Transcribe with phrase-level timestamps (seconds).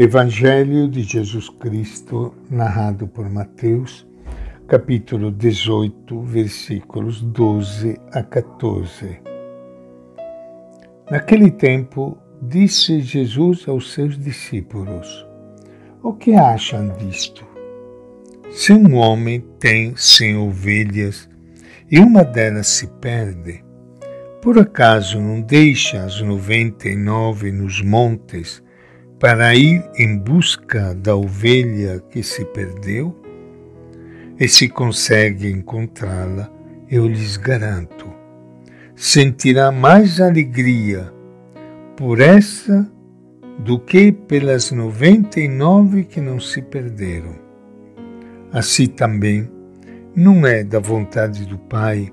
[0.00, 4.06] Evangelho de Jesus Cristo, narrado por Mateus,
[4.68, 9.20] capítulo 18, versículos 12 a 14.
[11.10, 15.26] Naquele tempo, disse Jesus aos seus discípulos:
[16.00, 17.44] O que acham disto?
[18.52, 21.28] Se um homem tem cem ovelhas
[21.90, 23.64] e uma delas se perde,
[24.40, 28.62] por acaso não deixa as noventa e nove nos montes
[29.18, 33.14] para ir em busca da ovelha que se perdeu?
[34.38, 36.48] E se consegue encontrá-la,
[36.88, 38.06] eu lhes garanto,
[38.94, 41.12] sentirá mais alegria
[41.96, 42.88] por essa
[43.58, 47.34] do que pelas noventa e nove que não se perderam.
[48.52, 49.50] Assim também,
[50.14, 52.12] não é da vontade do Pai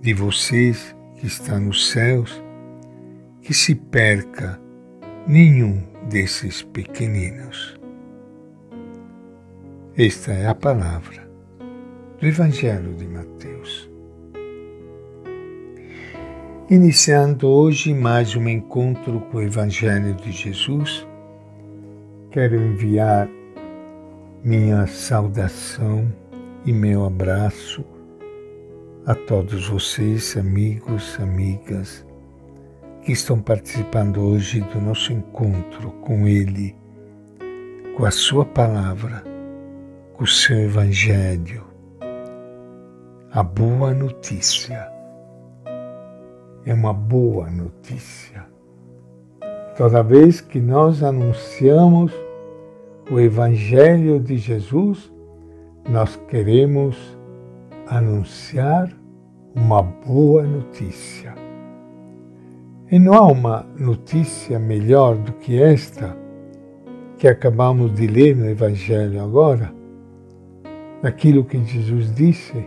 [0.00, 2.42] de vocês que está nos céus
[3.40, 4.60] que se perca
[5.26, 7.74] nenhum desses pequeninos.
[9.96, 11.26] Esta é a palavra
[12.20, 13.90] do Evangelho de Mateus.
[16.68, 21.06] Iniciando hoje mais um encontro com o Evangelho de Jesus,
[22.30, 23.28] quero enviar
[24.42, 26.06] minha saudação
[26.66, 27.82] e meu abraço
[29.06, 32.04] a todos vocês, amigos, amigas,
[33.04, 36.74] que estão participando hoje do nosso encontro com Ele,
[37.94, 39.22] com a Sua palavra,
[40.14, 41.64] com o seu Evangelho,
[43.30, 44.90] a boa notícia.
[46.64, 48.46] É uma boa notícia.
[49.76, 52.10] Toda vez que nós anunciamos
[53.10, 55.12] o Evangelho de Jesus,
[55.86, 56.96] nós queremos
[57.86, 58.90] anunciar
[59.54, 61.43] uma boa notícia.
[62.90, 66.16] E não há uma notícia melhor do que esta
[67.16, 69.72] que acabamos de ler no Evangelho agora,
[71.00, 72.66] daquilo que Jesus disse,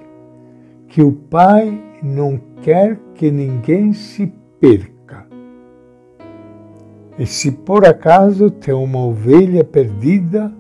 [0.88, 5.28] que o Pai não quer que ninguém se perca.
[7.20, 10.52] E se por acaso tem uma ovelha perdida,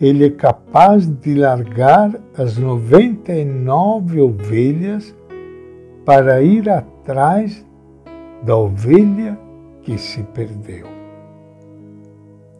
[0.00, 5.14] ele é capaz de largar as noventa e nove ovelhas
[6.04, 7.64] para ir atrás
[8.44, 9.38] da ovelha
[9.80, 10.86] que se perdeu.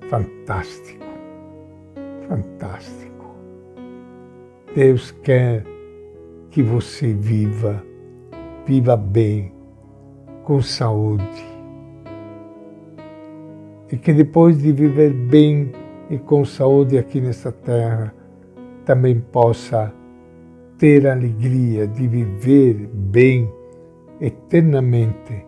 [0.08, 1.04] Fantástico,
[2.26, 3.34] fantástico.
[4.74, 5.64] Deus quer
[6.50, 7.84] que você viva,
[8.66, 9.52] viva bem,
[10.42, 11.54] com saúde.
[13.92, 15.70] E que depois de viver bem,
[16.08, 18.14] e com saúde aqui nesta terra
[18.86, 19.92] também possa
[20.78, 23.50] ter a alegria de viver bem
[24.20, 25.44] eternamente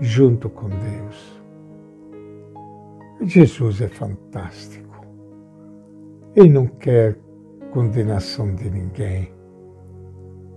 [0.00, 1.42] junto com Deus.
[3.22, 5.04] Jesus é fantástico.
[6.34, 7.18] Ele não quer
[7.70, 9.32] condenação de ninguém.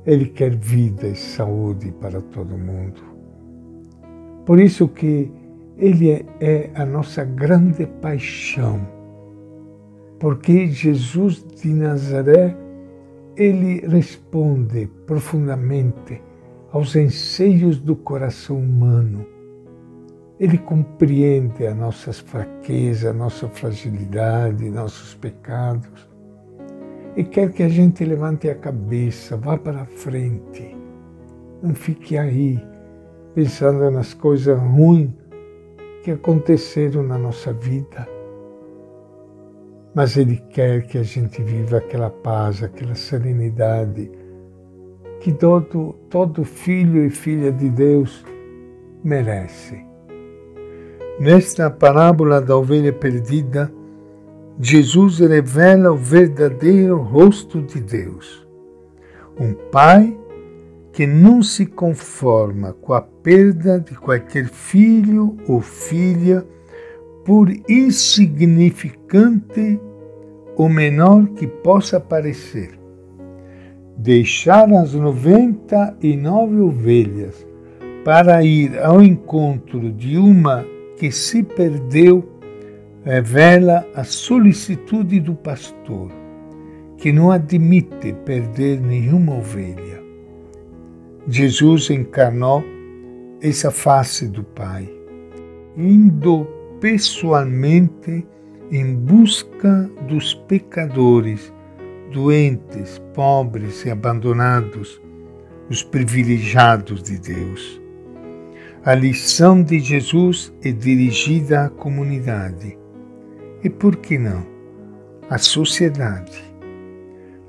[0.06, 3.02] Ele quer vida e saúde para todo mundo.
[4.46, 5.32] Por isso que
[5.78, 8.94] ele é, é a nossa grande paixão
[10.24, 12.56] porque Jesus de Nazaré,
[13.36, 16.22] ele responde profundamente
[16.72, 19.26] aos anseios do coração humano.
[20.40, 26.10] Ele compreende as nossas fraquezas, a nossa fragilidade, nossos pecados.
[27.16, 30.76] E quer que a gente levante a cabeça, vá para frente.
[31.62, 32.60] Não fique aí
[33.36, 35.12] pensando nas coisas ruins
[36.04, 38.08] que aconteceram na nossa vida
[39.94, 44.10] mas Ele quer que a gente viva aquela paz, aquela serenidade
[45.20, 48.26] que todo, todo filho e filha de Deus
[49.04, 49.86] merece.
[51.20, 53.72] Nesta parábola da ovelha perdida,
[54.60, 58.44] Jesus revela o verdadeiro rosto de Deus.
[59.40, 60.18] Um pai
[60.92, 66.44] que não se conforma com a perda de qualquer filho ou filha
[67.24, 69.80] por insignificante
[70.56, 72.72] ou menor que possa parecer.
[73.96, 77.46] Deixar as noventa e nove ovelhas
[78.04, 80.66] para ir ao encontro de uma
[80.98, 82.34] que se perdeu
[83.04, 86.10] revela a solicitude do pastor,
[86.98, 90.02] que não admite perder nenhuma ovelha.
[91.28, 92.64] Jesus encarnou
[93.42, 94.90] essa face do Pai,
[95.76, 96.48] indo
[96.80, 98.26] pessoalmente
[98.72, 101.54] em busca dos pecadores,
[102.12, 105.02] doentes, pobres e abandonados,
[105.70, 107.83] os privilegiados de Deus.
[108.86, 112.78] A lição de Jesus é dirigida à comunidade.
[113.64, 114.46] E por que não?
[115.30, 116.44] À sociedade.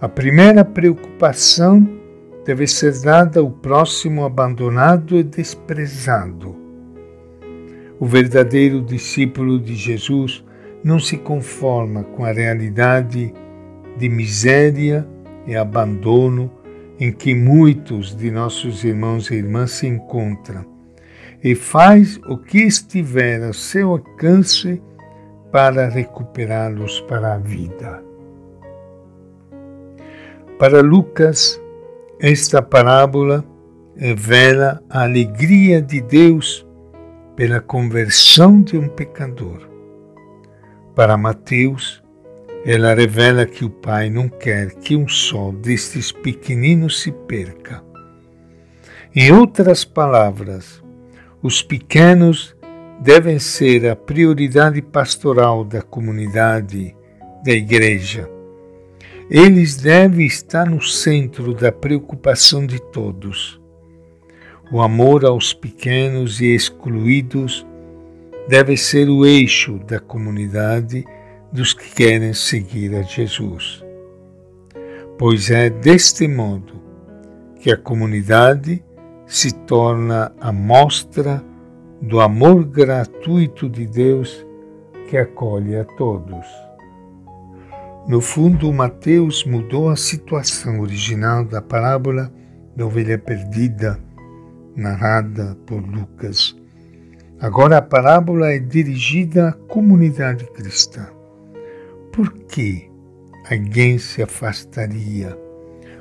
[0.01, 1.89] A primeira preocupação
[2.47, 6.55] deve ser dada ao próximo abandonado e desprezado.
[7.99, 10.45] O verdadeiro discípulo de Jesus
[10.85, 13.35] não se conforma com a realidade
[13.99, 15.05] de miséria
[15.49, 16.49] e abandono
[17.01, 20.74] em que muitos de nossos irmãos e irmãs se encontram
[21.45, 24.83] e faz o que estiver a seu alcance
[25.53, 28.03] para recuperá-los para a vida.
[30.59, 31.61] Para Lucas,
[32.19, 33.45] esta parábola
[33.95, 36.67] revela a alegria de Deus
[37.37, 39.69] pela conversão de um pecador.
[40.95, 42.03] Para Mateus,
[42.65, 47.85] ela revela que o Pai não quer que um só destes pequeninos se perca.
[49.15, 50.84] Em outras palavras,
[51.45, 52.57] os pequenos
[53.03, 56.97] devem ser a prioridade pastoral da comunidade,
[57.45, 58.27] da igreja.
[59.29, 63.61] Eles devem estar no centro da preocupação de todos.
[64.73, 67.67] O amor aos pequenos e excluídos
[68.49, 71.05] deve ser o eixo da comunidade
[71.53, 73.85] dos que querem seguir a Jesus.
[75.19, 76.81] Pois é deste modo
[77.61, 78.83] que a comunidade
[79.35, 81.45] se torna a mostra
[82.01, 84.47] do amor gratuito de Deus
[85.11, 86.47] que acolhe a todos.
[88.07, 92.33] No fundo, Mateus mudou a situação original da parábola
[92.77, 93.99] da ovelha perdida,
[94.77, 96.57] narrada por Lucas.
[97.41, 101.09] Agora a parábola é dirigida à comunidade cristã.
[102.13, 102.89] Por que
[103.51, 105.37] alguém se afastaria?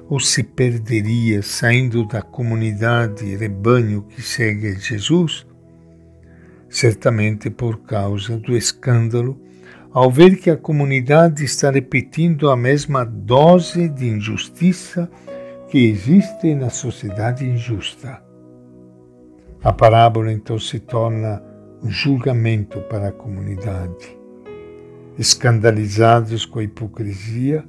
[0.09, 5.45] Ou se perderia saindo da comunidade rebanho que segue Jesus?
[6.69, 9.39] Certamente por causa do escândalo
[9.93, 15.09] ao ver que a comunidade está repetindo a mesma dose de injustiça
[15.67, 18.21] que existe na sociedade injusta.
[19.63, 21.41] A parábola então se torna
[21.81, 24.17] um julgamento para a comunidade.
[25.17, 27.63] Escandalizados com a hipocrisia,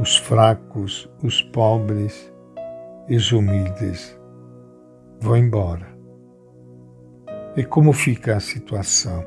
[0.00, 2.32] os fracos, os pobres
[3.08, 4.18] e os humildes
[5.20, 5.86] vão embora.
[7.56, 9.24] E como fica a situação?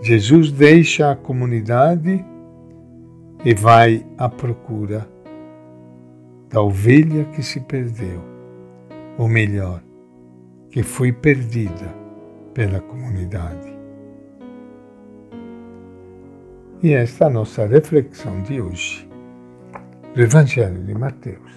[0.00, 2.24] Jesus deixa a comunidade
[3.44, 5.06] e vai à procura
[6.48, 8.22] da ovelha que se perdeu,
[9.18, 9.82] ou melhor,
[10.70, 11.92] que foi perdida
[12.54, 13.74] pela comunidade.
[16.82, 19.08] E esta é a nossa reflexão de hoje
[20.16, 21.52] do Evangelho de Mateus.